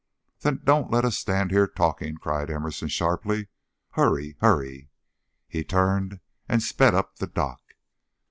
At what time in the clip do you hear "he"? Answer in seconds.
5.47-5.63